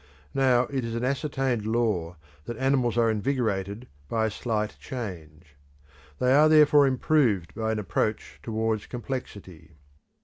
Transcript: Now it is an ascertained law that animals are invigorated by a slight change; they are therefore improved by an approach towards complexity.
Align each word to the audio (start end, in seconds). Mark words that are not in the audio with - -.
Now 0.33 0.61
it 0.71 0.83
is 0.83 0.95
an 0.95 1.03
ascertained 1.05 1.63
law 1.67 2.15
that 2.45 2.57
animals 2.57 2.97
are 2.97 3.11
invigorated 3.11 3.87
by 4.09 4.25
a 4.25 4.31
slight 4.31 4.75
change; 4.79 5.55
they 6.17 6.33
are 6.33 6.49
therefore 6.49 6.87
improved 6.87 7.53
by 7.53 7.71
an 7.71 7.77
approach 7.77 8.39
towards 8.41 8.87
complexity. 8.87 9.75